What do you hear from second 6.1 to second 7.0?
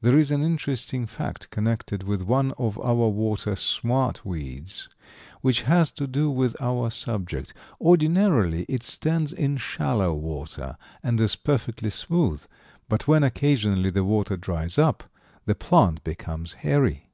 with our